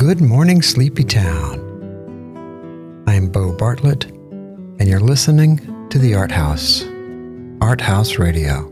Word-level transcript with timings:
Good 0.00 0.22
Morning 0.22 0.62
Sleepy 0.62 1.04
Town. 1.04 1.60
I'm 3.06 3.28
Bo 3.28 3.52
Bartlett, 3.54 4.06
and 4.06 4.88
you're 4.88 4.98
listening 4.98 5.58
to 5.90 5.98
the 5.98 6.14
Art 6.14 6.32
House, 6.32 6.84
Art 7.60 7.82
House 7.82 8.18
Radio, 8.18 8.62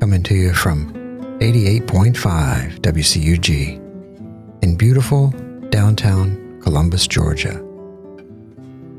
coming 0.00 0.22
to 0.22 0.34
you 0.34 0.54
from 0.54 0.94
88.5 1.40 2.78
WCUG 2.80 4.62
in 4.62 4.76
beautiful 4.78 5.28
downtown 5.68 6.58
Columbus, 6.62 7.06
Georgia. 7.06 7.56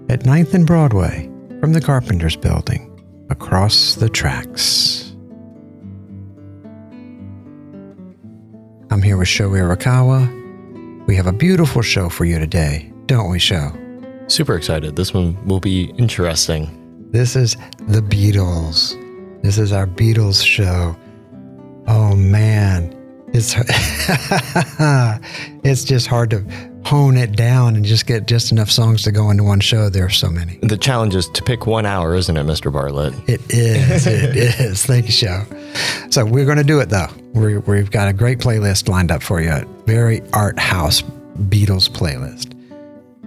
At 0.09 0.25
9th 0.25 0.53
and 0.53 0.67
Broadway, 0.67 1.27
from 1.59 1.73
the 1.73 1.81
Carpenters 1.81 2.35
Building, 2.35 3.03
across 3.31 3.95
the 3.95 4.09
tracks. 4.09 5.11
I'm 8.91 9.01
here 9.01 9.17
with 9.17 9.27
Sho 9.27 9.49
Irakawa. 9.49 10.36
We 11.07 11.15
have 11.15 11.27
a 11.27 11.31
beautiful 11.31 11.81
show 11.81 12.09
for 12.09 12.25
you 12.25 12.37
today, 12.37 12.91
don't 13.05 13.31
we, 13.31 13.39
Sho? 13.39 13.71
Super 14.27 14.55
excited. 14.55 14.97
This 14.97 15.13
one 15.13 15.37
will 15.45 15.61
be 15.61 15.85
interesting. 15.97 17.07
This 17.11 17.37
is 17.37 17.55
the 17.87 18.01
Beatles. 18.01 18.93
This 19.41 19.57
is 19.57 19.71
our 19.71 19.87
Beatles 19.87 20.45
show. 20.45 20.97
Oh 21.87 22.13
man, 22.13 22.93
it's 23.33 23.55
it's 25.63 25.85
just 25.85 26.07
hard 26.07 26.29
to 26.31 26.43
hone 26.83 27.15
it 27.15 27.37
down 27.37 27.77
and 27.77 27.85
just 27.85 28.05
get 28.05 28.27
just 28.27 28.51
enough 28.51 28.69
songs 28.69 29.03
to 29.03 29.11
go 29.13 29.29
into 29.29 29.45
one 29.45 29.61
show. 29.61 29.87
There 29.87 30.05
are 30.05 30.09
so 30.09 30.29
many. 30.29 30.59
The 30.61 30.77
challenge 30.77 31.15
is 31.15 31.29
to 31.29 31.41
pick 31.41 31.65
one 31.65 31.85
hour, 31.85 32.15
isn't 32.15 32.35
it, 32.35 32.45
Mr. 32.45 32.71
Bartlett? 32.71 33.13
It 33.29 33.39
is. 33.49 34.07
it 34.07 34.35
is. 34.59 34.85
Thank 34.85 35.05
you, 35.05 35.13
Sho. 35.13 35.45
So 36.09 36.25
we're 36.25 36.45
going 36.45 36.57
to 36.57 36.63
do 36.63 36.79
it 36.79 36.89
though. 36.89 37.07
we 37.33 37.57
we've 37.57 37.91
got 37.91 38.07
a 38.07 38.13
great 38.13 38.39
playlist 38.39 38.87
lined 38.87 39.11
up 39.11 39.21
for 39.21 39.41
you. 39.41 39.53
Very 39.85 40.21
art 40.33 40.57
house 40.59 41.01
Beatles 41.49 41.89
playlist. 41.89 42.53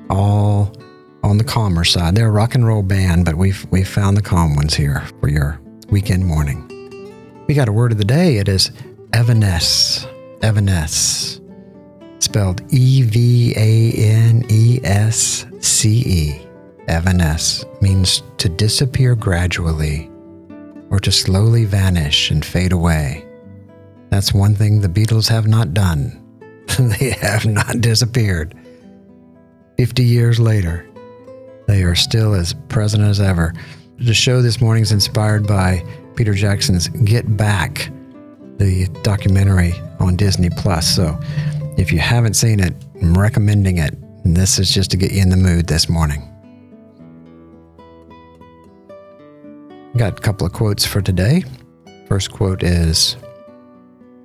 All 0.08 0.72
on 1.22 1.38
the 1.38 1.44
calmer 1.44 1.84
side. 1.84 2.14
They're 2.14 2.28
a 2.28 2.32
rock 2.32 2.54
and 2.54 2.66
roll 2.66 2.82
band, 2.82 3.24
but 3.24 3.36
we've 3.36 3.64
we've 3.70 3.88
found 3.88 4.16
the 4.16 4.22
calm 4.22 4.56
ones 4.56 4.74
here 4.74 5.06
for 5.20 5.28
your 5.28 5.60
weekend 5.90 6.24
morning. 6.26 6.66
We 7.46 7.54
got 7.54 7.68
a 7.68 7.72
word 7.72 7.92
of 7.92 7.98
the 7.98 8.04
day. 8.04 8.38
It 8.38 8.48
is 8.48 8.70
Evanesce. 9.10 10.06
Evanesce. 10.40 11.40
Spelled 12.22 12.62
E 12.72 13.02
V 13.02 13.52
A 13.56 13.92
N 13.92 14.44
E 14.48 14.80
S 14.84 15.46
C 15.60 16.02
E. 16.06 16.46
Evanesce 16.88 17.64
means 17.82 18.22
to 18.38 18.48
disappear 18.48 19.14
gradually 19.14 20.09
or 20.90 20.98
to 21.00 21.12
slowly 21.12 21.64
vanish 21.64 22.30
and 22.30 22.44
fade 22.44 22.72
away. 22.72 23.24
That's 24.10 24.34
one 24.34 24.54
thing 24.54 24.80
the 24.80 24.88
Beatles 24.88 25.28
have 25.28 25.46
not 25.46 25.72
done. 25.72 26.16
they 26.78 27.10
have 27.10 27.46
not 27.46 27.80
disappeared. 27.80 28.54
50 29.78 30.04
years 30.04 30.38
later, 30.38 30.86
they 31.66 31.84
are 31.84 31.94
still 31.94 32.34
as 32.34 32.52
present 32.68 33.02
as 33.02 33.20
ever. 33.20 33.54
The 33.98 34.14
show 34.14 34.42
this 34.42 34.60
morning 34.60 34.82
is 34.82 34.92
inspired 34.92 35.46
by 35.46 35.84
Peter 36.16 36.34
Jackson's 36.34 36.88
Get 36.88 37.36
Back, 37.36 37.90
the 38.58 38.88
documentary 39.02 39.74
on 40.00 40.16
Disney 40.16 40.50
Plus. 40.50 40.86
So 40.86 41.18
if 41.78 41.92
you 41.92 41.98
haven't 41.98 42.34
seen 42.34 42.60
it, 42.60 42.74
I'm 43.00 43.16
recommending 43.16 43.78
it. 43.78 43.94
And 44.24 44.36
this 44.36 44.58
is 44.58 44.70
just 44.70 44.90
to 44.90 44.96
get 44.96 45.12
you 45.12 45.22
in 45.22 45.30
the 45.30 45.36
mood 45.36 45.66
this 45.66 45.88
morning. 45.88 46.29
Got 50.00 50.18
a 50.18 50.22
couple 50.22 50.46
of 50.46 50.54
quotes 50.54 50.86
for 50.86 51.02
today. 51.02 51.44
First 52.08 52.32
quote 52.32 52.62
is 52.62 53.18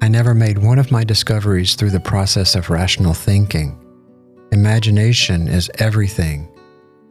I 0.01 0.07
never 0.07 0.33
made 0.33 0.57
one 0.57 0.79
of 0.79 0.89
my 0.89 1.03
discoveries 1.03 1.75
through 1.75 1.89
the 1.89 1.99
process 1.99 2.55
of 2.55 2.69
rational 2.69 3.13
thinking. 3.13 3.77
Imagination 4.53 5.49
is 5.49 5.69
everything. 5.79 6.47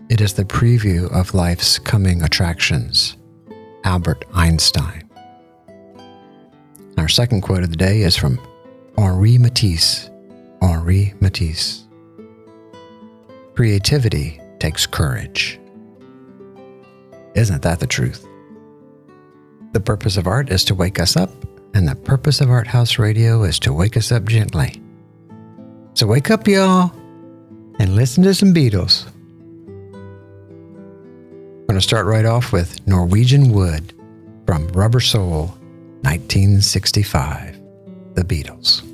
It 0.08 0.22
is 0.22 0.32
the 0.32 0.46
preview 0.46 1.12
of 1.12 1.34
life's 1.34 1.78
coming 1.78 2.22
attractions. 2.22 3.18
Albert 3.84 4.24
Einstein. 4.32 5.10
Our 6.96 7.08
second 7.08 7.42
quote 7.42 7.64
of 7.64 7.70
the 7.70 7.76
day 7.76 8.00
is 8.00 8.16
from 8.16 8.40
Henri 8.96 9.36
Matisse. 9.36 10.08
Henri 10.62 11.12
Matisse. 11.20 11.86
Creativity 13.54 14.40
takes 14.58 14.86
courage. 14.86 15.60
Isn't 17.34 17.60
that 17.60 17.78
the 17.78 17.86
truth? 17.86 18.26
The 19.74 19.80
purpose 19.80 20.16
of 20.16 20.28
art 20.28 20.50
is 20.50 20.62
to 20.66 20.74
wake 20.74 21.00
us 21.00 21.16
up, 21.16 21.30
and 21.74 21.88
the 21.88 21.96
purpose 21.96 22.40
of 22.40 22.48
Art 22.48 22.68
House 22.68 22.96
Radio 22.96 23.42
is 23.42 23.58
to 23.58 23.72
wake 23.72 23.96
us 23.96 24.12
up 24.12 24.24
gently. 24.26 24.80
So 25.94 26.06
wake 26.06 26.30
up, 26.30 26.46
y'all, 26.46 26.92
and 27.80 27.96
listen 27.96 28.22
to 28.22 28.34
some 28.34 28.54
Beatles. 28.54 29.04
I'm 29.92 31.66
going 31.66 31.74
to 31.74 31.80
start 31.80 32.06
right 32.06 32.24
off 32.24 32.52
with 32.52 32.86
Norwegian 32.86 33.50
Wood 33.52 33.92
from 34.46 34.68
Rubber 34.68 35.00
Soul, 35.00 35.46
1965, 36.02 37.60
The 38.14 38.22
Beatles. 38.22 38.93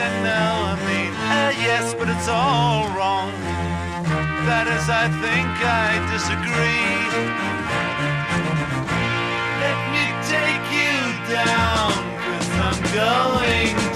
and 0.00 0.24
now 0.24 0.54
I 0.62 0.76
mean 0.86 1.12
uh, 1.28 1.52
yes, 1.60 1.94
but 1.94 2.08
it's 2.08 2.28
all 2.28 2.88
wrong. 2.96 3.32
That 4.46 4.66
is, 4.66 4.88
I 4.88 5.06
think 5.20 5.50
I 5.60 5.98
disagree. 6.14 6.96
Let 9.64 9.78
me 9.94 10.04
take 10.34 10.64
you 10.72 10.96
down, 11.28 11.92
cause 12.24 12.48
I'm 12.66 12.78
going. 12.94 13.87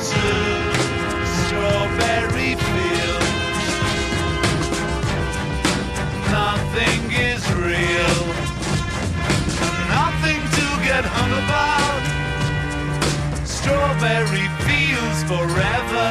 forever. 15.33 16.09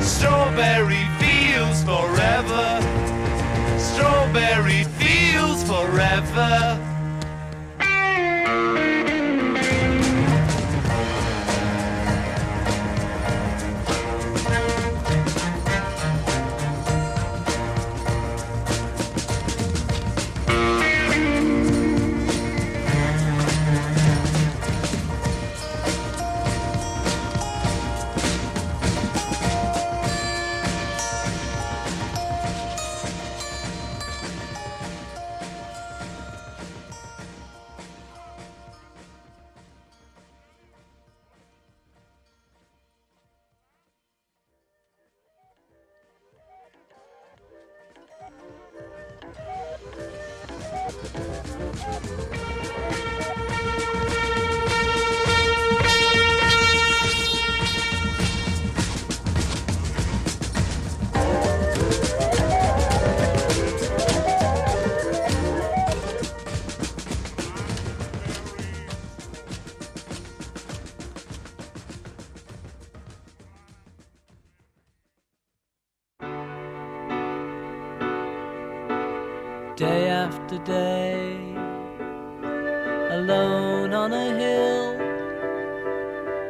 Strawberry 0.00 1.04
fields 1.18 1.82
forever. 1.82 2.66
Strawberry 3.78 4.84
fields 4.98 5.62
forever. 5.64 6.89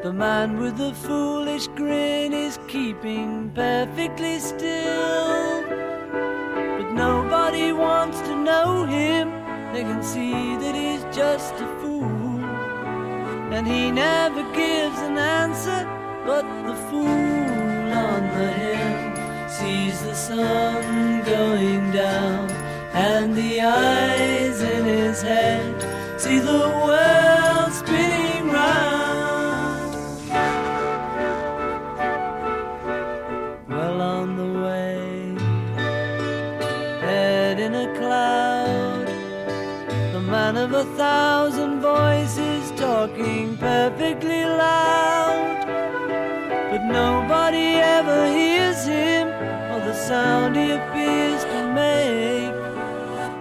The 0.02 0.14
man 0.14 0.58
with 0.58 0.78
the 0.78 0.94
foolish 0.94 1.66
grin 1.68 2.32
is 2.32 2.58
keeping 2.68 3.50
perfectly 3.50 4.38
still. 4.38 5.62
But 6.78 6.92
nobody 6.94 7.70
wants 7.72 8.18
to 8.22 8.34
know 8.34 8.86
him, 8.86 9.28
they 9.74 9.82
can 9.82 10.02
see 10.02 10.56
that 10.56 10.74
he's 10.74 11.04
just 11.14 11.52
a 11.56 11.66
fool. 11.82 12.40
And 13.52 13.66
he 13.66 13.90
never 13.90 14.42
gives 14.54 14.98
an 15.00 15.18
answer, 15.18 15.84
but 16.24 16.46
the 16.66 16.76
fool 16.88 17.92
on 17.92 18.22
the 18.38 18.52
hill 18.52 19.48
sees 19.48 20.00
the 20.02 20.14
sun 20.14 21.24
going 21.24 21.90
down 21.92 22.50
and 22.94 23.34
the 23.36 23.60
eyes 23.60 24.62
in 24.62 24.84
his 24.86 25.20
head 25.20 26.18
see 26.18 26.38
the 26.38 26.68
world 26.86 27.19
a 40.80 40.84
thousand 40.96 41.78
voices 41.82 42.70
talking 42.70 43.54
perfectly 43.58 44.44
loud. 44.46 45.66
But 46.70 46.84
nobody 46.86 47.68
ever 47.98 48.20
hears 48.28 48.86
him 48.86 49.28
or 49.72 49.80
the 49.84 49.92
sound 49.92 50.56
he 50.56 50.70
appears 50.70 51.42
to 51.52 51.60
make. 51.82 52.54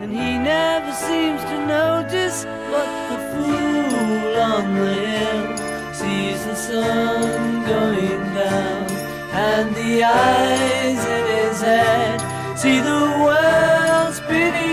And 0.01 0.12
he 0.12 0.38
never 0.38 0.91
seems 0.91 1.41
to 1.51 1.58
notice 1.65 2.43
what 2.72 2.89
the 3.10 3.19
fool 3.31 4.36
on 4.51 4.75
the 4.75 4.93
hill 5.05 5.93
sees 5.93 6.43
the 6.43 6.55
sun 6.55 7.63
going 7.74 8.24
down. 8.39 8.84
And 9.31 9.74
the 9.75 10.03
eyes 10.03 11.01
in 11.17 11.25
his 11.38 11.62
head 11.62 12.19
see 12.60 12.79
the 12.81 13.03
world 13.24 14.13
spinning 14.13 14.68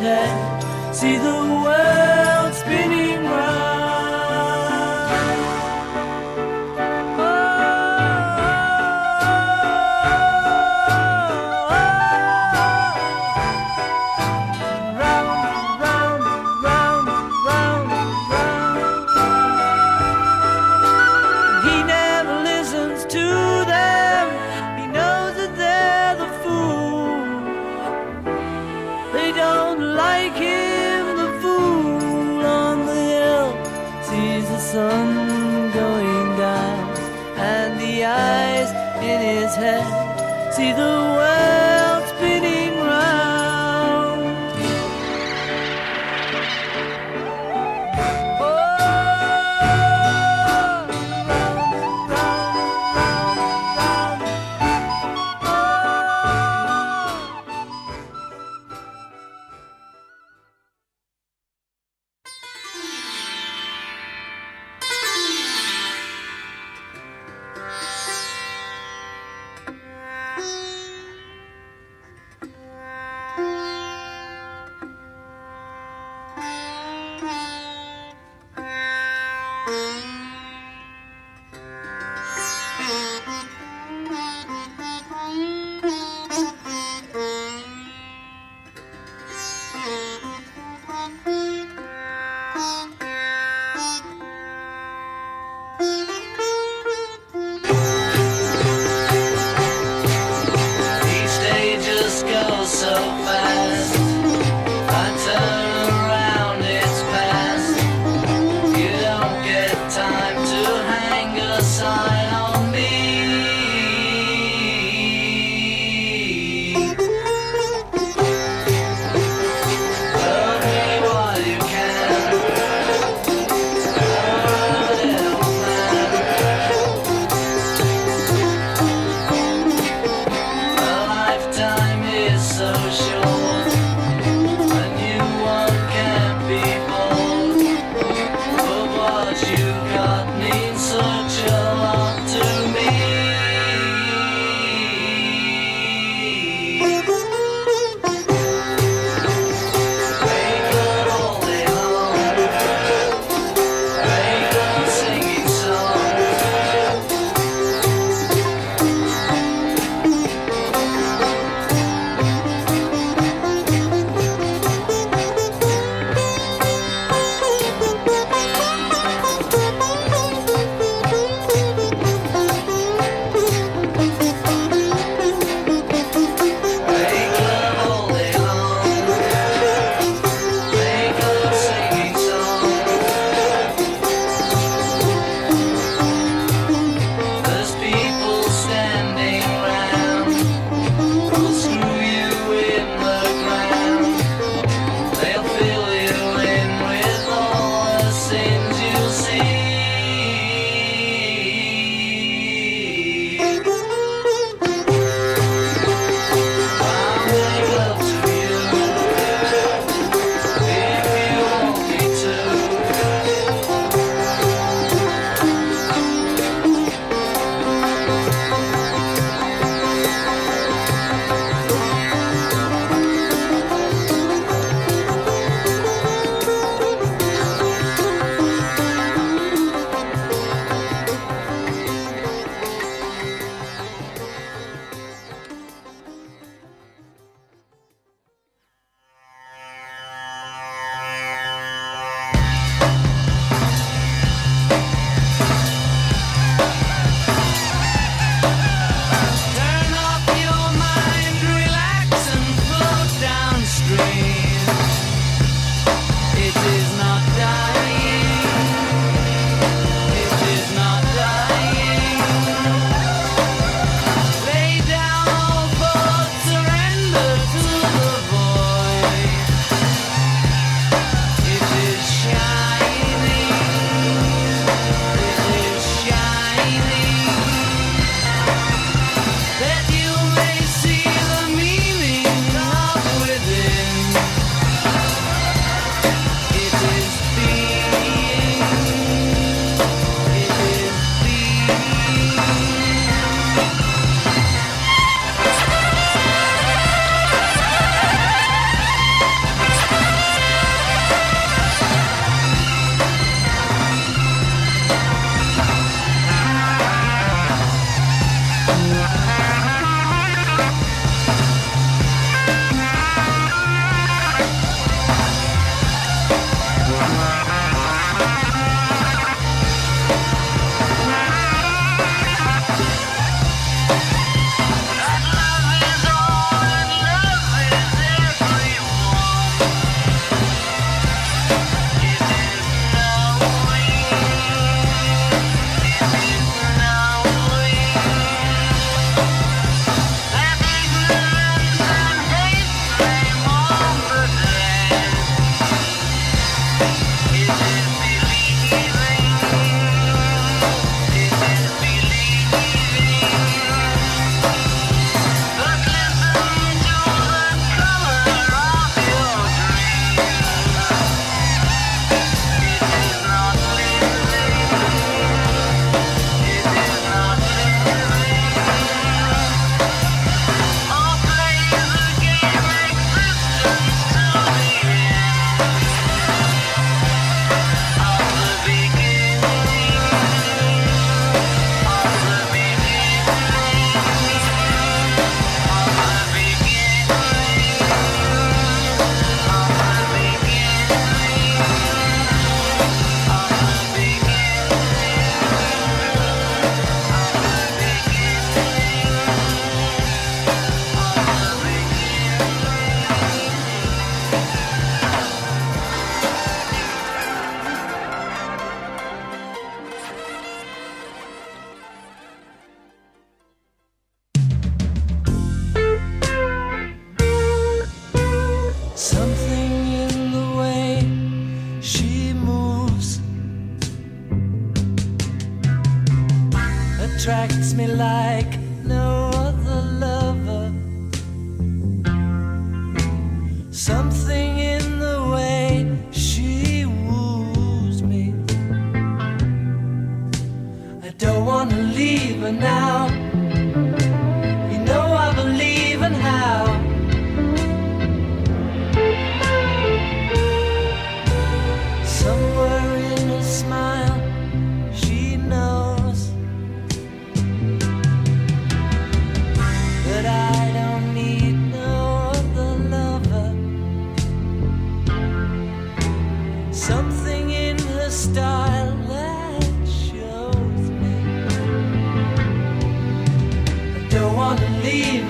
see 0.00 1.18
the 1.18 1.59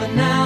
but 0.00 0.14
now 0.14 0.39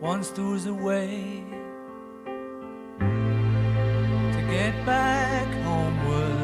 once 0.00 0.30
there 0.30 0.44
was 0.44 0.66
a 0.66 0.74
way 0.74 1.42
to 2.98 4.40
get 4.50 4.74
back 4.84 5.46
homeward. 5.64 6.36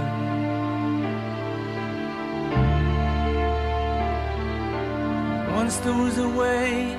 Once 5.55 5.77
there 5.79 5.93
was 5.93 6.17
a 6.19 6.29
way 6.29 6.97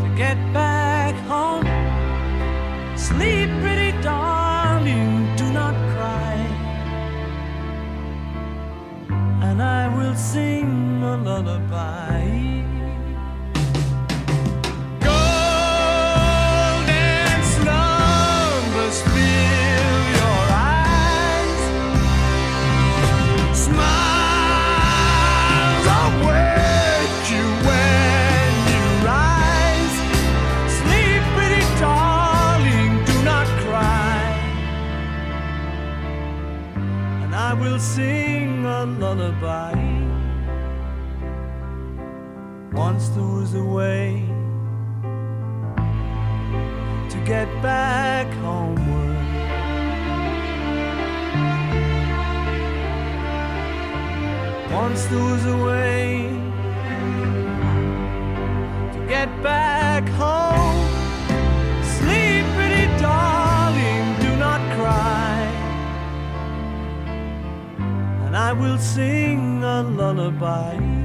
to 0.00 0.14
get 0.16 0.38
back 0.54 1.14
home. 1.26 1.66
Sleep, 2.96 3.50
pretty 3.60 3.92
darling, 4.02 5.36
do 5.36 5.52
not 5.52 5.74
cry. 5.92 6.34
And 9.42 9.62
I 9.62 9.94
will 9.96 10.14
sing 10.14 11.02
a 11.02 11.16
lullaby. 11.18 12.35
there 43.16 43.24
was 43.24 43.54
a 43.54 43.64
way 43.64 44.22
to 47.08 47.18
get 47.24 47.48
back 47.62 48.26
homeward. 48.44 49.16
Once 54.70 55.06
there 55.06 55.24
was 55.32 55.46
a 55.46 55.56
way 55.64 56.28
to 58.92 59.06
get 59.08 59.30
back 59.42 60.06
home. 60.20 60.76
Sleep, 61.96 62.44
pretty 62.54 62.86
darling, 63.00 64.04
do 64.20 64.36
not 64.36 64.60
cry. 64.76 65.38
And 68.26 68.36
I 68.36 68.52
will 68.52 68.78
sing 68.78 69.64
a 69.64 69.82
lullaby. 69.82 70.95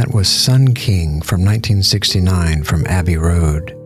That 0.00 0.14
was 0.14 0.30
Sun 0.30 0.72
King 0.72 1.20
from 1.20 1.44
1969 1.44 2.64
from 2.64 2.86
Abbey 2.86 3.18
Road. 3.18 3.76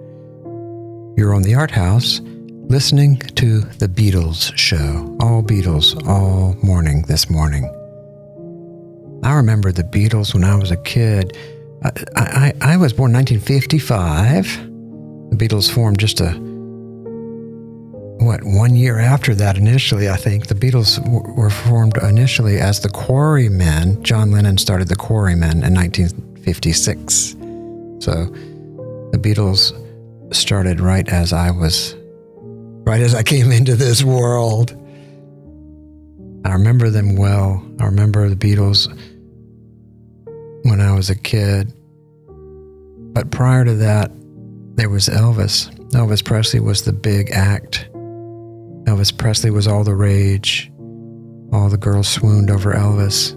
You're 1.17 1.35
on 1.35 1.43
the 1.43 1.57
Art 1.57 1.73
House 1.73 2.21
listening 2.69 3.19
to 3.35 3.63
The 3.63 3.89
Beatles 3.89 4.57
Show. 4.57 5.17
All 5.19 5.43
Beatles, 5.43 6.01
all 6.07 6.55
morning 6.63 7.03
this 7.09 7.29
morning. 7.29 7.65
I 9.25 9.33
remember 9.33 9.73
the 9.73 9.83
Beatles 9.83 10.33
when 10.35 10.45
I 10.45 10.55
was 10.55 10.71
a 10.71 10.77
kid. 10.77 11.37
I, 11.83 11.91
I, 12.15 12.53
I 12.61 12.77
was 12.77 12.93
born 12.93 13.13
1955. 13.13 14.47
The 15.31 15.37
Beatles 15.37 15.69
formed 15.69 15.99
just 15.99 16.21
a 16.21 16.31
what 18.35 18.55
one 18.55 18.75
year 18.75 18.99
after 18.99 19.35
that 19.35 19.57
initially 19.57 20.09
i 20.09 20.17
think 20.17 20.49
the 20.49 20.55
beatles 20.55 21.01
w- 21.03 21.23
were 21.35 21.51
formed 21.51 21.97
initially 21.99 22.59
as 22.59 22.81
the 22.81 22.89
quarrymen. 22.89 24.03
John 24.03 24.33
lennon 24.33 24.59
started 24.59 24.89
the 24.89 24.97
quarrymen 24.97 25.63
in 25.63 25.75
1956 25.75 27.37
so 28.01 28.25
the 29.13 29.19
beatles 29.21 29.73
started 30.35 30.81
right 30.81 31.09
as 31.09 31.33
i 31.33 31.51
was 31.51 31.95
right 32.85 33.01
as 33.01 33.15
i 33.15 33.23
came 33.23 33.53
into 33.53 33.77
this 33.77 34.03
world. 34.03 34.73
I 36.47 36.53
remember 36.53 36.91
them 36.91 37.17
well. 37.17 37.65
I 37.81 37.87
remember 37.87 38.29
the 38.29 38.37
beatles 38.37 38.89
when 40.65 40.81
i 40.81 40.93
was 40.93 41.09
a 41.09 41.17
kid. 41.17 41.73
But 43.15 43.31
prior 43.31 43.65
to 43.65 43.75
that 43.75 44.11
there 44.75 44.91
was 44.91 45.09
elvis. 45.09 45.71
Elvis 45.93 46.25
presley 46.25 46.59
was 46.59 46.83
the 46.83 46.93
big 46.93 47.31
act 47.31 47.89
Elvis 48.85 49.17
Presley 49.17 49.51
was 49.51 49.67
all 49.67 49.85
the 49.85 49.95
rage. 49.95 50.71
All 51.53 51.69
the 51.69 51.79
girls 51.79 52.09
swooned 52.09 52.51
over 52.51 52.73
Elvis. 52.73 53.33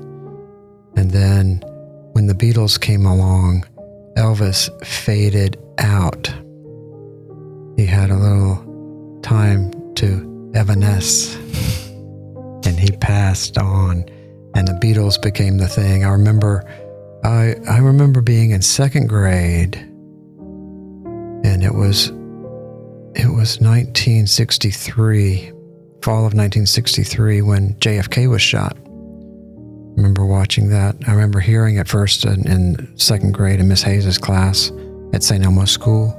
And 0.97 1.12
then 1.12 1.62
when 2.13 2.27
the 2.27 2.33
Beatles 2.33 2.79
came 2.79 3.05
along, 3.05 3.65
Elvis 4.17 4.69
faded 4.86 5.57
out. 5.77 6.33
He 7.77 7.86
had 7.86 8.10
a 8.10 8.17
little 8.17 9.19
time 9.21 9.71
to 9.95 10.51
evanesce 10.53 11.36
and 12.65 12.79
he 12.79 12.91
passed 12.97 13.57
on 13.57 14.05
and 14.55 14.67
the 14.67 14.73
Beatles 14.73 15.21
became 15.21 15.60
the 15.60 15.67
thing. 15.67 16.03
I 16.03 16.10
remember 16.10 16.63
I 17.23 17.55
I 17.69 17.77
remember 17.77 18.21
being 18.21 18.51
in 18.51 18.62
second 18.63 19.07
grade 19.07 19.75
and 21.43 21.63
it 21.63 21.73
was 21.73 22.12
it 23.17 23.25
was 23.25 23.60
1963, 23.60 25.51
fall 26.03 26.19
of 26.19 26.36
1963, 26.36 27.41
when 27.41 27.73
JFK 27.75 28.30
was 28.30 28.43
shot. 28.43 28.77
I 28.77 28.82
remember 29.95 30.23
watching 30.23 30.69
that. 30.69 30.95
I 31.08 31.13
remember 31.13 31.39
hearing 31.39 31.77
it 31.77 31.88
first 31.88 32.25
in, 32.25 32.47
in 32.47 32.95
second 32.95 33.34
grade 33.34 33.60
in 33.60 33.67
Miss 33.67 33.82
Hayes's 33.82 34.19
class 34.19 34.71
at 35.13 35.23
St. 35.23 35.43
Elmo 35.43 35.65
School, 35.65 36.13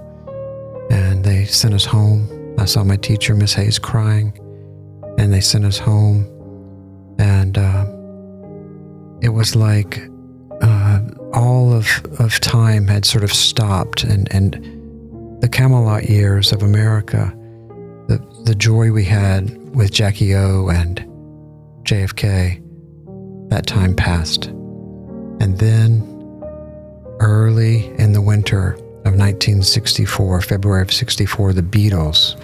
and 0.91 1.25
they 1.25 1.45
sent 1.45 1.73
us 1.73 1.85
home. 1.85 2.57
I 2.59 2.65
saw 2.65 2.83
my 2.83 2.97
teacher, 2.97 3.37
Miss 3.37 3.55
Hayes, 3.55 3.79
crying, 3.79 4.37
and 5.19 5.33
they 5.33 5.41
sent 5.41 5.65
us 5.65 5.79
home, 5.79 6.27
and 7.21 7.57
uh, 7.57 7.85
it 9.23 9.29
was 9.29 9.55
like 9.55 10.01
uh, 10.63 11.01
all 11.33 11.73
of, 11.73 11.87
of 12.19 12.41
time 12.41 12.89
had 12.89 13.05
sort 13.05 13.23
of 13.23 13.33
stopped, 13.33 14.03
and 14.03 14.27
and 14.35 14.78
the 15.41 15.49
Camelot 15.49 16.09
years 16.09 16.53
of 16.53 16.63
America, 16.63 17.33
the, 18.09 18.19
the 18.45 18.55
joy 18.55 18.91
we 18.91 19.05
had 19.05 19.75
with 19.75 19.93
Jackie 19.93 20.35
O 20.35 20.69
and 20.69 20.99
JFK, 21.85 22.61
that 23.51 23.67
time 23.67 23.95
passed. 23.95 24.47
And 24.47 25.57
then, 25.59 26.03
early 27.21 27.87
in 27.99 28.13
the 28.13 28.21
winter 28.21 28.73
of 29.05 29.15
1964, 29.15 30.41
February 30.43 30.83
of 30.83 30.93
64, 30.93 31.53
the 31.53 31.63
Beatles, 31.63 32.37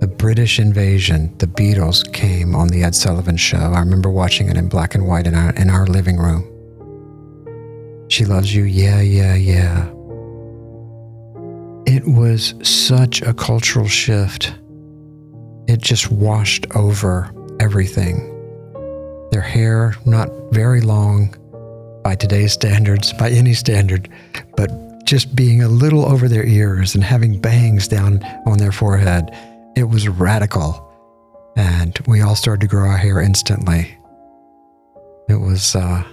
the 0.00 0.06
British 0.06 0.60
invasion, 0.60 1.36
the 1.38 1.46
Beatles 1.46 2.10
came 2.12 2.54
on 2.54 2.68
the 2.68 2.84
Ed 2.84 2.94
Sullivan 2.94 3.36
Show. 3.36 3.58
I 3.58 3.80
remember 3.80 4.08
watching 4.08 4.48
it 4.48 4.56
in 4.56 4.68
black 4.68 4.94
and 4.94 5.06
white 5.06 5.26
in 5.26 5.34
our, 5.34 5.50
in 5.54 5.68
our 5.68 5.86
living 5.86 6.16
room. 6.16 6.46
She 8.08 8.24
loves 8.24 8.54
you, 8.54 8.64
yeah, 8.64 9.00
yeah, 9.00 9.34
yeah 9.34 9.90
it 11.90 12.06
was 12.06 12.54
such 12.62 13.20
a 13.20 13.34
cultural 13.34 13.88
shift. 13.88 14.54
It 15.66 15.80
just 15.80 16.08
washed 16.08 16.64
over 16.76 17.34
everything. 17.58 18.16
Their 19.32 19.40
hair, 19.40 19.96
not 20.06 20.28
very 20.52 20.82
long 20.82 21.34
by 22.04 22.14
today's 22.14 22.52
standards, 22.52 23.12
by 23.14 23.30
any 23.30 23.54
standard, 23.54 24.08
but 24.56 24.70
just 25.04 25.34
being 25.34 25.62
a 25.62 25.68
little 25.68 26.06
over 26.06 26.28
their 26.28 26.46
ears 26.46 26.94
and 26.94 27.02
having 27.02 27.40
bangs 27.40 27.88
down 27.88 28.22
on 28.46 28.58
their 28.58 28.72
forehead. 28.72 29.36
It 29.76 29.84
was 29.84 30.06
radical. 30.06 30.86
And 31.56 31.98
we 32.06 32.20
all 32.20 32.36
started 32.36 32.60
to 32.60 32.68
grow 32.68 32.88
our 32.88 32.96
hair 32.96 33.20
instantly. 33.20 33.98
It 35.28 35.40
was 35.40 35.74
uh, 35.74 36.04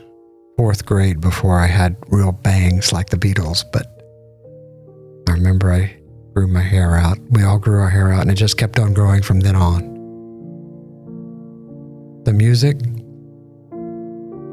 fourth 0.58 0.88
grade 0.88 1.22
before 1.22 1.60
I 1.60 1.68
had 1.68 1.98
real 2.08 2.32
bangs 2.32 2.92
like 2.92 3.10
the 3.10 3.18
Beatles, 3.18 3.64
but 3.72 3.97
I 5.28 5.34
remember 5.34 5.72
I 5.72 5.94
grew 6.34 6.48
my 6.48 6.62
hair 6.62 6.96
out. 6.96 7.18
We 7.32 7.44
all 7.44 7.60
grew 7.60 7.82
our 7.82 7.90
hair 7.90 8.14
out, 8.14 8.22
and 8.22 8.32
it 8.32 8.36
just 8.36 8.58
kept 8.58 8.80
on 8.80 8.94
growing 8.94 9.22
from 9.22 9.42
then 9.42 9.56
on. 9.56 9.96
The 12.24 12.34
music, 12.34 12.78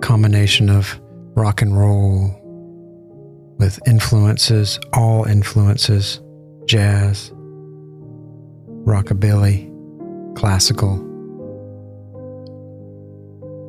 combination 0.00 0.70
of 0.70 1.00
rock 1.36 1.62
and 1.62 1.78
roll 1.78 2.40
with 3.58 3.78
influences, 3.86 4.80
all 4.92 5.24
influences, 5.24 6.20
jazz, 6.66 7.30
rockabilly, 8.84 9.70
classical, 10.36 10.96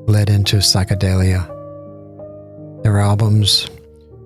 led 0.07 0.29
into 0.29 0.57
psychedelia. 0.57 1.45
Their 2.83 2.99
albums 2.99 3.67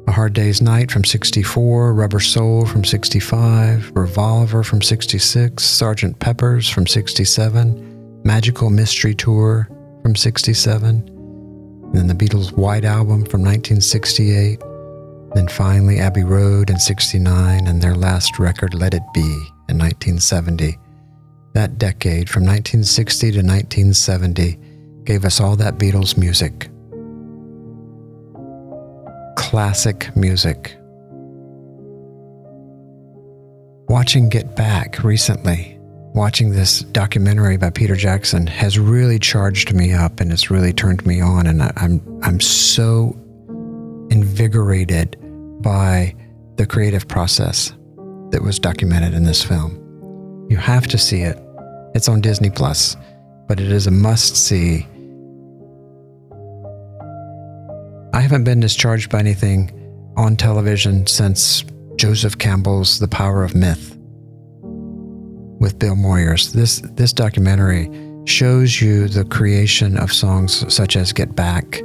a 0.09 0.11
Hard 0.11 0.33
Day's 0.33 0.59
Night 0.59 0.89
from 0.89 1.03
64, 1.03 1.93
Rubber 1.93 2.19
Soul 2.19 2.65
from 2.65 2.83
65, 2.83 3.91
Revolver 3.95 4.63
from 4.63 4.81
66, 4.81 5.63
Sergeant 5.63 6.17
Pepper's 6.17 6.67
from 6.67 6.87
67, 6.87 8.23
Magical 8.23 8.71
Mystery 8.71 9.13
Tour 9.13 9.69
from 10.01 10.15
67, 10.15 10.83
and 10.89 11.93
then 11.93 12.07
the 12.07 12.15
Beatles' 12.15 12.57
White 12.57 12.85
Album 12.85 13.23
from 13.23 13.43
1968, 13.43 14.59
then 15.35 15.47
finally 15.47 15.99
Abbey 15.99 16.23
Road 16.23 16.71
in 16.71 16.79
69, 16.79 17.67
and 17.67 17.79
their 17.79 17.93
last 17.93 18.39
record, 18.39 18.73
Let 18.73 18.95
It 18.95 19.03
Be, 19.13 19.21
in 19.69 19.77
1970. 19.77 20.75
That 21.53 21.77
decade, 21.77 22.31
from 22.31 22.45
1960 22.45 23.31
to 23.33 23.37
1970, 23.37 24.57
gave 25.03 25.23
us 25.23 25.39
all 25.39 25.55
that 25.57 25.77
Beatles 25.77 26.17
music 26.17 26.71
classic 29.49 30.15
music. 30.15 30.77
Watching 33.87 34.29
Get 34.29 34.55
Back 34.55 35.03
recently, 35.03 35.75
watching 36.13 36.51
this 36.51 36.81
documentary 36.81 37.57
by 37.57 37.71
Peter 37.71 37.95
Jackson 37.95 38.45
has 38.45 38.77
really 38.77 39.17
charged 39.17 39.73
me 39.73 39.91
up 39.91 40.19
and 40.19 40.31
it's 40.31 40.51
really 40.51 40.71
turned 40.71 41.03
me 41.03 41.19
on 41.19 41.47
and 41.47 41.63
I, 41.63 41.73
I'm 41.77 41.99
I'm 42.21 42.39
so 42.39 43.17
invigorated 44.11 45.17
by 45.63 46.13
the 46.57 46.67
creative 46.67 47.07
process 47.07 47.73
that 48.29 48.43
was 48.43 48.59
documented 48.59 49.15
in 49.15 49.23
this 49.23 49.43
film. 49.43 50.45
You 50.47 50.57
have 50.57 50.85
to 50.89 50.99
see 50.99 51.21
it. 51.21 51.39
It's 51.95 52.07
on 52.07 52.21
Disney 52.21 52.51
Plus, 52.51 52.95
but 53.47 53.59
it 53.59 53.71
is 53.71 53.87
a 53.87 53.91
must 53.91 54.35
see 54.35 54.85
I 58.13 58.21
haven't 58.21 58.43
been 58.43 58.59
discharged 58.59 59.11
by 59.11 59.19
anything 59.19 59.71
on 60.17 60.35
television 60.35 61.05
since 61.05 61.63
Joseph 61.95 62.37
Campbell's 62.37 62.99
The 62.99 63.07
Power 63.07 63.43
of 63.43 63.55
Myth 63.55 63.95
with 65.59 65.77
Bill 65.77 65.95
Moyers. 65.95 66.51
This 66.51 66.81
this 66.95 67.13
documentary 67.13 67.89
shows 68.25 68.81
you 68.81 69.07
the 69.07 69.25
creation 69.25 69.97
of 69.97 70.11
songs 70.11 70.73
such 70.73 70.95
as 70.95 71.13
Get 71.13 71.35
Back 71.35 71.81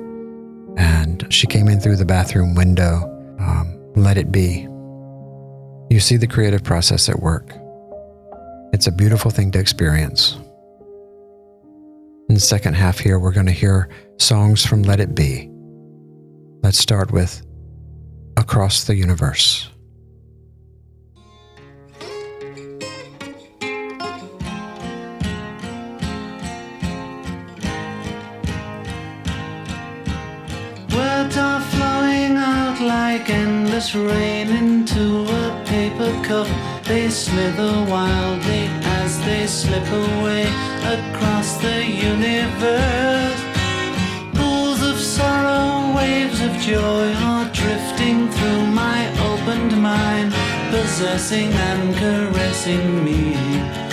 and 0.76 1.26
She 1.30 1.46
Came 1.46 1.68
In 1.68 1.78
Through 1.78 1.96
the 1.96 2.04
Bathroom 2.04 2.54
Window, 2.54 3.02
um, 3.38 3.78
Let 3.94 4.16
It 4.16 4.32
Be. 4.32 4.66
You 5.90 6.00
see 6.00 6.16
the 6.16 6.26
creative 6.26 6.64
process 6.64 7.08
at 7.08 7.20
work. 7.20 7.52
It's 8.72 8.86
a 8.86 8.92
beautiful 8.92 9.30
thing 9.30 9.52
to 9.52 9.58
experience. 9.58 10.36
In 12.28 12.34
the 12.34 12.40
second 12.40 12.74
half 12.74 12.98
here, 12.98 13.18
we're 13.18 13.32
going 13.32 13.46
to 13.46 13.52
hear 13.52 13.88
songs 14.18 14.64
from 14.64 14.82
Let 14.82 14.98
It 14.98 15.14
Be. 15.14 15.53
Let's 16.64 16.78
start 16.78 17.12
with 17.12 17.44
Across 18.38 18.84
the 18.84 18.94
Universe. 18.94 19.68
Words 30.96 31.36
are 31.36 31.60
flowing 31.60 32.38
out 32.38 32.80
like 32.80 33.28
endless 33.28 33.94
rain 33.94 34.48
into 34.48 35.26
a 35.28 35.64
paper 35.66 36.10
cup. 36.24 36.48
They 36.84 37.10
slither 37.10 37.84
wildly 37.90 38.68
as 39.00 39.22
they 39.26 39.46
slip 39.46 39.86
away 39.86 40.44
across 40.96 41.58
the 41.58 41.84
universe. 41.84 43.42
Pools 44.32 44.80
of 44.80 44.98
sorrow 44.98 45.73
waves 45.94 46.40
of 46.40 46.52
joy 46.58 47.12
are 47.30 47.48
drifting 47.52 48.28
through 48.28 48.66
my 48.66 49.00
opened 49.30 49.80
mind, 49.80 50.32
possessing 50.70 51.52
and 51.52 51.94
caressing 51.94 53.04
me. 53.04 53.83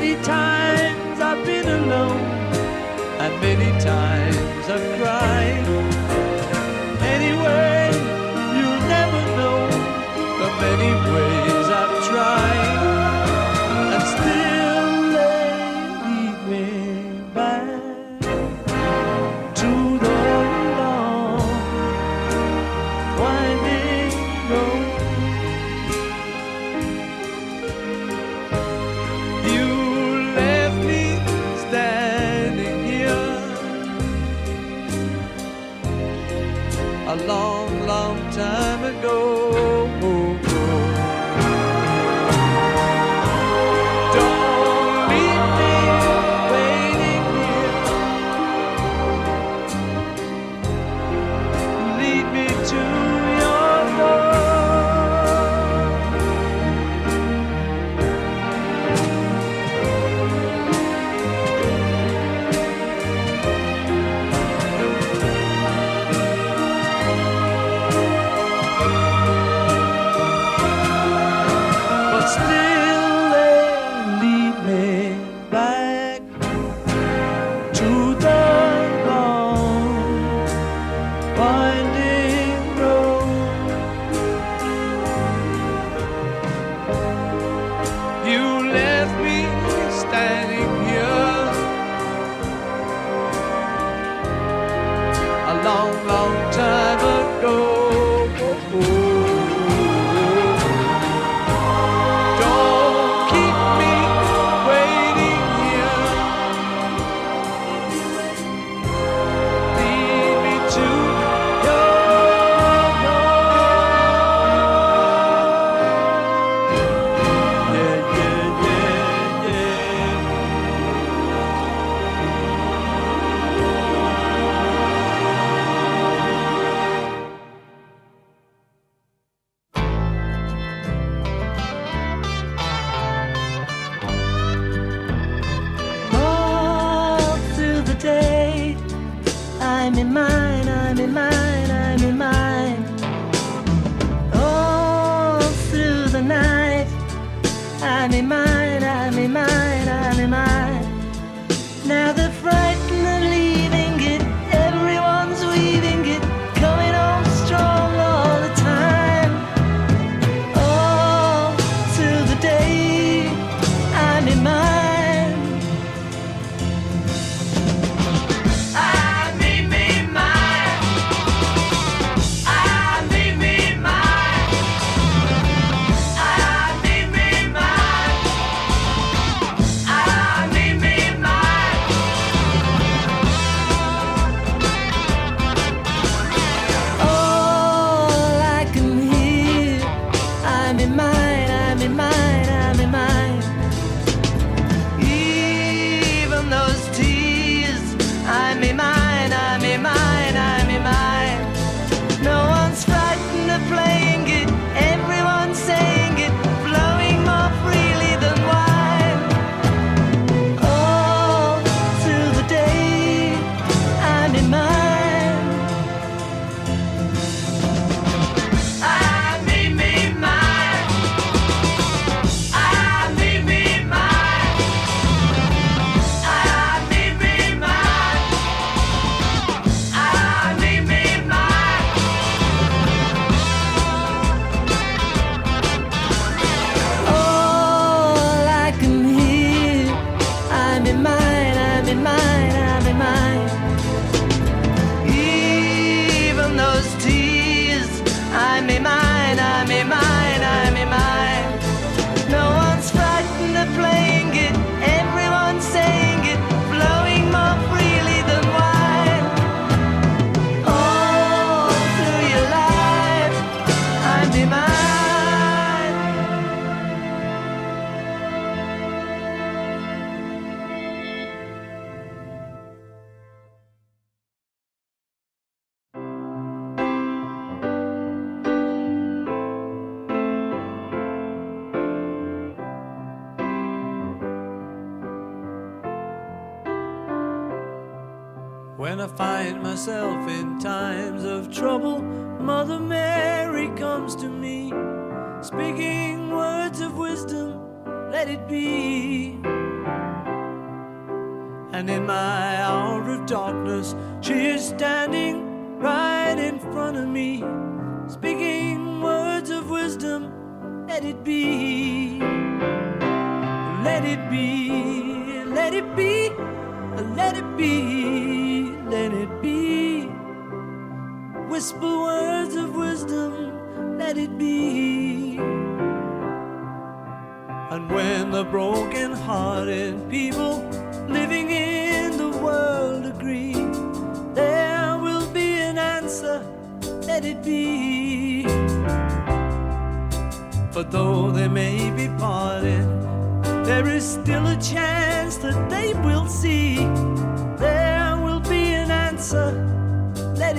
many 0.00 0.22
times 0.24 1.20
I've 1.20 1.44
been 1.44 1.68
alone, 1.68 2.20
and 3.20 3.40
many 3.42 3.70
times 3.84 4.70
I've 4.70 4.98
cried. 4.98 5.99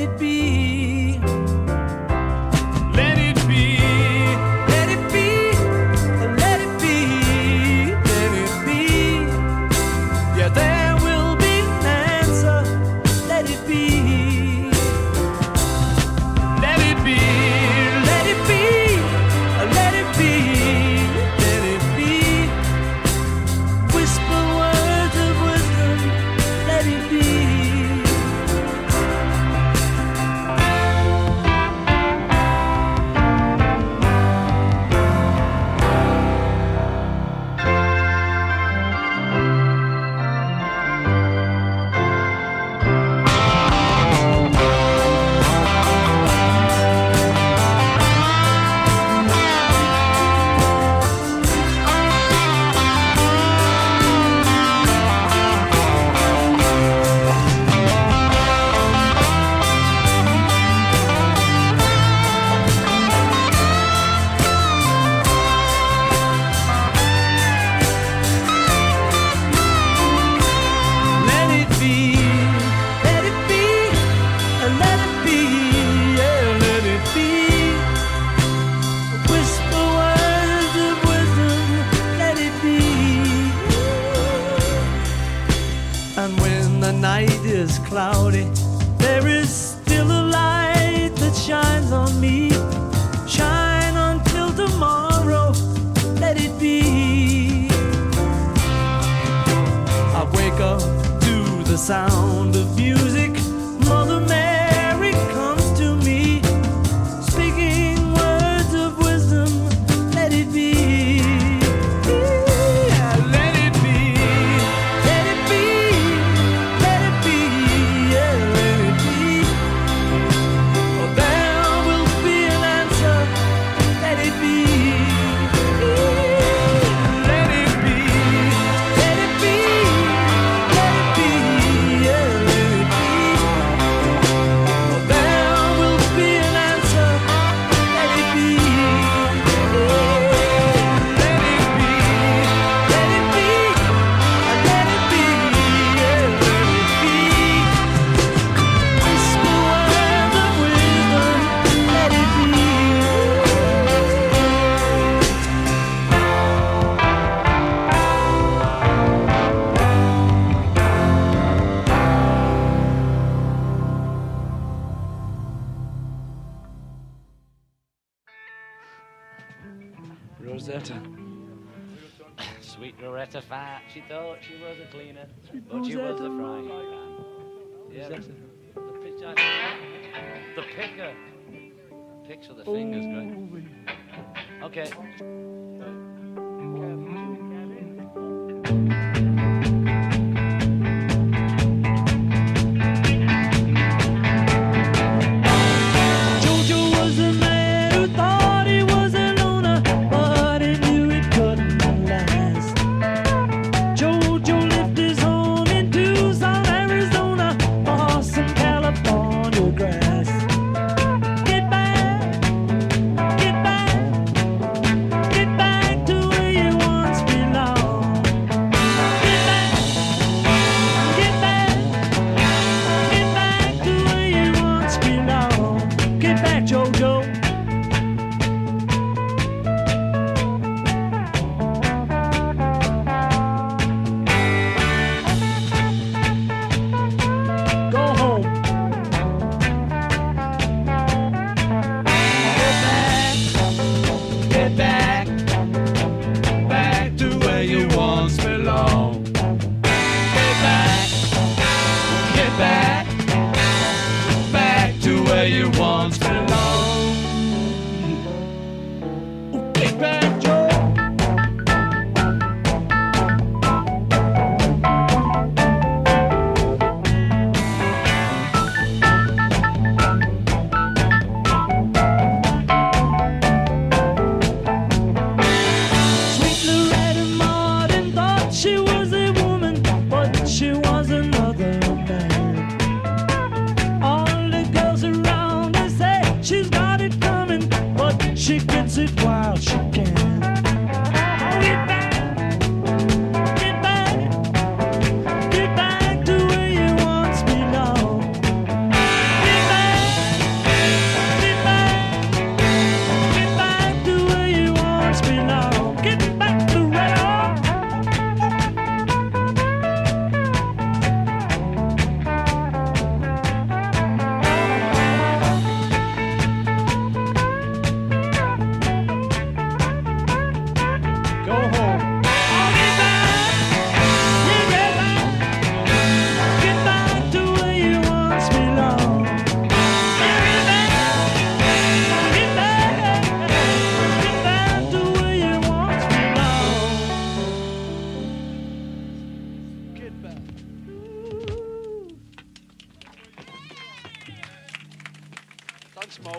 It 0.02 0.18
be. 0.18 0.31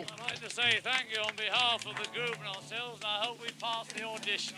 Thanks, 0.03 0.21
I'd 0.21 0.27
like 0.27 0.41
to 0.41 0.51
say 0.51 0.81
thank 0.83 1.05
you 1.15 1.21
on 1.21 1.35
behalf 1.37 1.87
of 1.87 1.95
the 1.95 2.09
group 2.13 2.37
and 2.39 2.49
ourselves, 2.49 3.01
and 3.01 3.05
I 3.05 3.25
hope 3.25 3.41
we 3.41 3.49
pass 3.61 3.87
the 3.93 4.05
audition. 4.05 4.57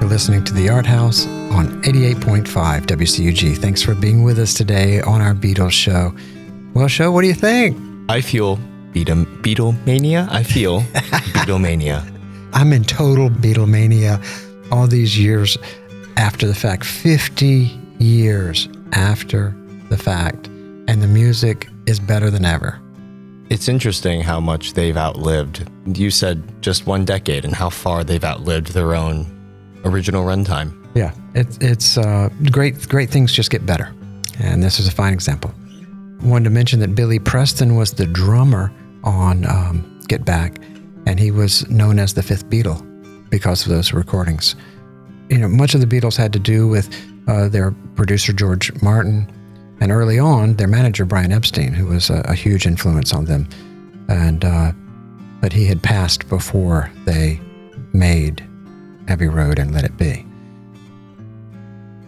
You're 0.00 0.08
listening 0.08 0.44
to 0.44 0.54
The 0.54 0.68
Art 0.70 0.86
House 0.86 1.26
on 1.26 1.82
88.5 1.82 2.86
WCUG. 2.86 3.58
Thanks 3.58 3.82
for 3.82 3.94
being 3.94 4.22
with 4.22 4.38
us 4.38 4.54
today 4.54 5.00
on 5.00 5.20
our 5.20 5.34
Beatles 5.34 5.72
show. 5.72 6.14
Well, 6.74 6.88
Sho, 6.88 7.10
what 7.10 7.22
do 7.22 7.28
you 7.28 7.34
think? 7.34 7.76
I 8.08 8.20
feel 8.20 8.58
Beatle, 8.92 9.24
Beatlemania. 9.42 10.28
I 10.30 10.44
feel 10.44 10.80
Beatlemania. 11.34 12.04
I'm 12.52 12.72
in 12.72 12.84
total 12.84 13.28
Beatlemania 13.28 14.22
all 14.70 14.86
these 14.86 15.18
years 15.18 15.58
after 16.16 16.46
the 16.46 16.54
fact, 16.54 16.84
50 16.84 17.78
years 17.98 18.68
after 18.92 19.54
the 19.88 19.96
fact, 19.96 20.48
and 20.88 21.02
the 21.02 21.06
music 21.06 21.68
is 21.86 22.00
better 22.00 22.30
than 22.30 22.44
ever. 22.44 22.80
It's 23.48 23.68
interesting 23.68 24.20
how 24.20 24.38
much 24.38 24.74
they've 24.74 24.96
outlived. 24.96 25.68
You 25.86 26.10
said 26.10 26.62
just 26.62 26.86
one 26.86 27.04
decade 27.04 27.44
and 27.44 27.54
how 27.54 27.70
far 27.70 28.04
they've 28.04 28.22
outlived 28.22 28.72
their 28.72 28.94
own 28.94 29.26
original 29.84 30.24
runtime. 30.24 30.76
Yeah, 30.94 31.12
it's 31.34 31.56
it's 31.58 31.98
uh, 31.98 32.28
great. 32.50 32.88
Great 32.88 33.10
things 33.10 33.32
just 33.32 33.50
get 33.50 33.64
better, 33.64 33.92
and 34.40 34.62
this 34.62 34.78
is 34.78 34.88
a 34.88 34.90
fine 34.90 35.12
example. 35.12 35.52
I 36.22 36.26
wanted 36.26 36.44
to 36.44 36.50
mention 36.50 36.80
that 36.80 36.94
Billy 36.94 37.18
Preston 37.18 37.76
was 37.76 37.92
the 37.92 38.06
drummer 38.06 38.72
on 39.04 39.46
um, 39.46 40.00
Get 40.08 40.24
Back, 40.24 40.58
and 41.06 41.18
he 41.18 41.30
was 41.30 41.68
known 41.70 41.98
as 41.98 42.14
the 42.14 42.22
Fifth 42.22 42.46
Beatle 42.50 42.89
because 43.30 43.62
of 43.64 43.72
those 43.72 43.92
recordings. 43.92 44.56
You 45.28 45.38
know, 45.38 45.48
much 45.48 45.74
of 45.74 45.80
the 45.80 45.86
Beatles 45.86 46.16
had 46.16 46.32
to 46.32 46.38
do 46.38 46.68
with 46.68 46.94
uh, 47.28 47.48
their 47.48 47.70
producer 47.94 48.32
George 48.32 48.72
Martin, 48.82 49.30
and 49.80 49.90
early 49.90 50.18
on 50.18 50.54
their 50.56 50.68
manager 50.68 51.04
Brian 51.04 51.32
Epstein, 51.32 51.72
who 51.72 51.86
was 51.86 52.10
a, 52.10 52.20
a 52.26 52.34
huge 52.34 52.66
influence 52.66 53.14
on 53.14 53.24
them, 53.24 53.48
and 54.08 54.44
uh, 54.44 54.72
but 55.40 55.52
he 55.52 55.64
had 55.64 55.82
passed 55.82 56.28
before 56.28 56.90
they 57.04 57.40
made 57.92 58.44
Abbey 59.08 59.28
Road 59.28 59.58
and 59.58 59.72
Let 59.72 59.84
It 59.84 59.96
Be. 59.96 60.26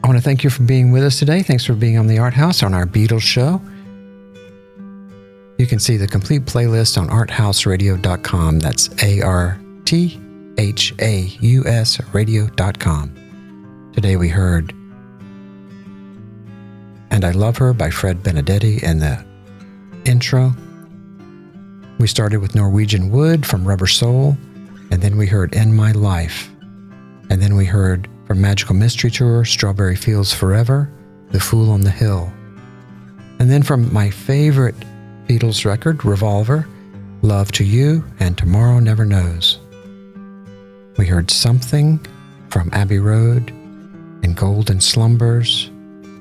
I 0.04 0.08
want 0.08 0.18
to 0.18 0.22
thank 0.22 0.42
you 0.42 0.50
for 0.50 0.64
being 0.64 0.90
with 0.90 1.04
us 1.04 1.18
today. 1.18 1.42
Thanks 1.42 1.64
for 1.64 1.74
being 1.74 1.96
on 1.96 2.08
the 2.08 2.18
Art 2.18 2.34
House 2.34 2.62
on 2.62 2.74
our 2.74 2.84
Beatles 2.84 3.22
show. 3.22 3.62
You 5.58 5.66
can 5.66 5.78
see 5.78 5.96
the 5.96 6.08
complete 6.08 6.44
playlist 6.44 7.00
on 7.00 7.08
arthausradio.com. 7.08 8.58
That's 8.58 8.90
A 9.02 9.22
R 9.22 9.60
T 9.84 10.20
H 10.62 10.94
A 11.00 11.22
U 11.40 11.64
S 11.66 12.00
radio.com. 12.12 13.90
Today 13.94 14.14
we 14.14 14.28
heard 14.28 14.72
And 17.10 17.24
I 17.24 17.32
Love 17.32 17.56
Her 17.56 17.72
by 17.72 17.90
Fred 17.90 18.22
Benedetti 18.22 18.80
in 18.80 19.00
the 19.00 19.24
intro. 20.04 20.54
We 21.98 22.06
started 22.06 22.38
with 22.38 22.54
Norwegian 22.54 23.10
Wood 23.10 23.44
from 23.44 23.66
Rubber 23.66 23.88
Soul, 23.88 24.36
and 24.92 25.02
then 25.02 25.16
we 25.16 25.26
heard 25.26 25.52
In 25.52 25.74
My 25.74 25.90
Life. 25.90 26.48
And 27.28 27.42
then 27.42 27.56
we 27.56 27.64
heard 27.64 28.08
from 28.28 28.40
Magical 28.40 28.76
Mystery 28.76 29.10
Tour, 29.10 29.44
Strawberry 29.44 29.96
Fields 29.96 30.32
Forever, 30.32 30.88
The 31.32 31.40
Fool 31.40 31.72
on 31.72 31.80
the 31.80 31.90
Hill. 31.90 32.32
And 33.40 33.50
then 33.50 33.64
from 33.64 33.92
my 33.92 34.10
favorite 34.10 34.76
Beatles 35.26 35.64
record, 35.64 36.04
Revolver, 36.04 36.68
Love 37.22 37.50
to 37.52 37.64
You, 37.64 38.04
and 38.20 38.38
Tomorrow 38.38 38.78
Never 38.78 39.04
Knows. 39.04 39.58
Heard 41.12 41.30
Something 41.30 42.00
from 42.48 42.70
Abbey 42.72 42.98
Road, 42.98 43.50
and 44.22 44.34
Golden 44.34 44.80
Slumbers, 44.80 45.66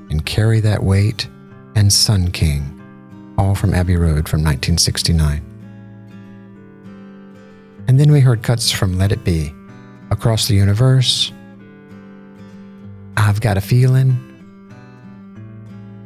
and 0.10 0.26
Carry 0.26 0.60
That 0.60 0.84
Weight, 0.84 1.30
and 1.76 1.94
Sun 1.94 2.32
King, 2.32 3.34
all 3.38 3.56
from 3.56 3.74
Abbey 3.74 3.96
Road 3.96 4.28
from 4.28 4.44
1969. 4.44 5.42
And 7.88 7.98
then 7.98 8.12
we 8.12 8.20
heard 8.20 8.44
cuts 8.44 8.70
from 8.70 8.98
Let 8.98 9.14
It 9.14 9.24
Be, 9.24 9.56
Across 10.10 10.50
the 10.50 10.56
Universe, 10.56 11.32
I've 13.16 13.39
Got 13.39 13.56
a 13.56 13.62
Feeling, 13.62 14.18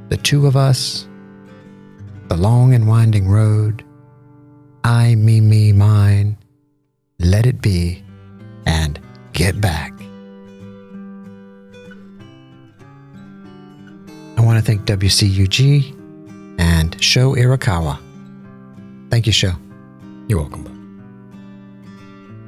The 0.09 0.17
Two 0.17 0.45
of 0.45 0.55
Us, 0.55 1.07
The 2.27 2.38
Long 2.38 2.75
and 2.75 2.88
Winding 2.88 3.27
Road, 3.27 3.83
I, 4.83 5.15
Me, 5.15 5.41
Me, 5.41 5.73
Mine, 5.73 6.38
Let 7.17 7.47
It 7.47 7.63
Be, 7.63 8.04
and 8.66 8.99
Get 9.34 9.59
Back. 9.59 9.93
I 14.38 14.41
want 14.41 14.59
to 14.59 14.66
thank 14.66 14.82
WCUG 14.84 15.93
and 16.59 17.01
Sho 17.03 17.34
Irakawa. 17.34 17.99
Thank 19.09 19.28
you, 19.28 19.34
Sho. 19.34 19.51
You're 20.28 20.39
welcome. 20.39 20.72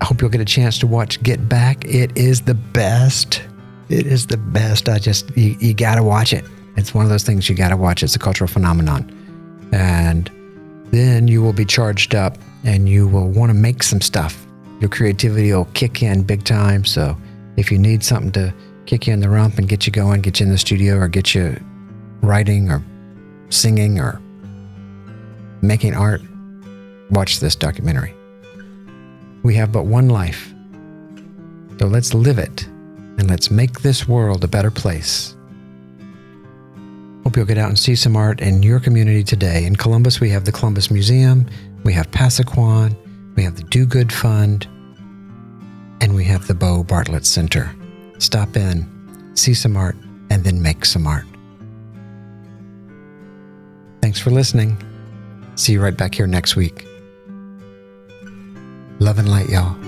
I 0.01 0.05
hope 0.05 0.21
you'll 0.21 0.29
get 0.29 0.41
a 0.41 0.45
chance 0.45 0.79
to 0.79 0.87
watch 0.87 1.21
Get 1.23 1.49
Back. 1.49 1.85
It 1.85 2.17
is 2.17 2.41
the 2.41 2.53
best. 2.53 3.41
It 3.89 4.05
is 4.05 4.27
the 4.27 4.37
best. 4.37 4.89
I 4.89 4.99
just, 4.99 5.35
you, 5.37 5.55
you 5.59 5.73
got 5.73 5.95
to 5.95 6.03
watch 6.03 6.33
it. 6.33 6.45
It's 6.75 6.93
one 6.93 7.05
of 7.05 7.09
those 7.09 7.23
things 7.23 7.49
you 7.49 7.55
got 7.55 7.69
to 7.69 7.77
watch. 7.77 8.03
It's 8.03 8.15
a 8.15 8.19
cultural 8.19 8.47
phenomenon. 8.47 9.09
And 9.71 10.29
then 10.91 11.27
you 11.27 11.41
will 11.41 11.53
be 11.53 11.65
charged 11.65 12.15
up 12.15 12.37
and 12.63 12.87
you 12.87 13.07
will 13.07 13.29
want 13.29 13.49
to 13.49 13.53
make 13.53 13.83
some 13.83 14.01
stuff. 14.01 14.46
Your 14.79 14.89
creativity 14.89 15.51
will 15.51 15.65
kick 15.73 16.03
in 16.03 16.23
big 16.23 16.43
time. 16.43 16.85
So 16.85 17.17
if 17.55 17.71
you 17.71 17.79
need 17.79 18.03
something 18.03 18.31
to 18.33 18.53
kick 18.85 19.07
you 19.07 19.13
in 19.13 19.19
the 19.19 19.29
rump 19.29 19.57
and 19.57 19.67
get 19.67 19.85
you 19.85 19.91
going, 19.91 20.21
get 20.21 20.39
you 20.39 20.45
in 20.45 20.51
the 20.51 20.57
studio 20.57 20.97
or 20.97 21.07
get 21.07 21.33
you 21.33 21.59
writing 22.21 22.69
or 22.69 22.83
singing 23.49 23.99
or 23.99 24.21
making 25.61 25.95
art, 25.95 26.21
watch 27.09 27.39
this 27.39 27.55
documentary. 27.55 28.13
We 29.43 29.55
have 29.55 29.71
but 29.71 29.85
one 29.85 30.09
life. 30.09 30.53
So 31.79 31.87
let's 31.87 32.13
live 32.13 32.37
it 32.37 32.65
and 33.17 33.29
let's 33.29 33.49
make 33.49 33.81
this 33.81 34.07
world 34.07 34.43
a 34.43 34.47
better 34.47 34.71
place. 34.71 35.35
Hope 37.23 37.35
you'll 37.35 37.45
get 37.45 37.57
out 37.57 37.69
and 37.69 37.77
see 37.77 37.95
some 37.95 38.15
art 38.15 38.41
in 38.41 38.63
your 38.63 38.79
community 38.79 39.23
today. 39.23 39.65
In 39.65 39.75
Columbus, 39.75 40.19
we 40.19 40.29
have 40.29 40.45
the 40.45 40.51
Columbus 40.51 40.89
Museum, 40.89 41.45
we 41.83 41.93
have 41.93 42.09
Pasaquan, 42.11 42.95
we 43.37 43.43
have 43.43 43.55
the 43.55 43.63
Do 43.63 43.85
Good 43.85 44.11
Fund, 44.11 44.67
and 46.01 46.15
we 46.15 46.23
have 46.25 46.47
the 46.47 46.55
Bo 46.55 46.83
Bartlett 46.83 47.25
Center. 47.25 47.73
Stop 48.17 48.57
in, 48.57 49.31
see 49.35 49.53
some 49.53 49.77
art, 49.77 49.95
and 50.31 50.43
then 50.43 50.61
make 50.61 50.83
some 50.83 51.05
art. 51.05 51.25
Thanks 54.01 54.19
for 54.19 54.31
listening. 54.31 54.81
See 55.55 55.73
you 55.73 55.81
right 55.81 55.95
back 55.95 56.15
here 56.15 56.27
next 56.27 56.55
week. 56.55 56.85
Love 58.99 59.19
and 59.19 59.29
light, 59.29 59.49
y'all. 59.49 59.86